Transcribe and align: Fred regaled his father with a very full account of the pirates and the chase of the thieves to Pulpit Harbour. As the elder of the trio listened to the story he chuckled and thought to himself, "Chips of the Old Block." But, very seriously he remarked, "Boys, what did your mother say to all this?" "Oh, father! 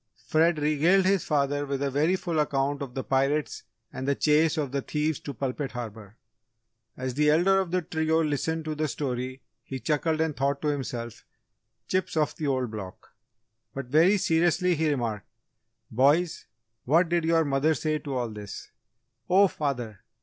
Fred 0.25 0.57
regaled 0.57 1.05
his 1.05 1.23
father 1.25 1.63
with 1.67 1.83
a 1.83 1.91
very 1.91 2.15
full 2.15 2.39
account 2.39 2.81
of 2.81 2.95
the 2.95 3.03
pirates 3.03 3.65
and 3.93 4.07
the 4.07 4.15
chase 4.15 4.57
of 4.57 4.71
the 4.71 4.81
thieves 4.81 5.19
to 5.19 5.31
Pulpit 5.31 5.73
Harbour. 5.73 6.17
As 6.97 7.13
the 7.13 7.29
elder 7.29 7.59
of 7.59 7.69
the 7.69 7.83
trio 7.83 8.19
listened 8.23 8.65
to 8.65 8.73
the 8.73 8.87
story 8.87 9.43
he 9.63 9.79
chuckled 9.79 10.19
and 10.19 10.35
thought 10.35 10.59
to 10.63 10.69
himself, 10.69 11.23
"Chips 11.87 12.17
of 12.17 12.35
the 12.37 12.47
Old 12.47 12.71
Block." 12.71 13.09
But, 13.75 13.89
very 13.89 14.17
seriously 14.17 14.73
he 14.73 14.89
remarked, 14.89 15.27
"Boys, 15.91 16.47
what 16.85 17.07
did 17.07 17.23
your 17.23 17.45
mother 17.45 17.75
say 17.75 17.99
to 17.99 18.15
all 18.15 18.29
this?" 18.29 18.71
"Oh, 19.29 19.47
father! 19.47 19.99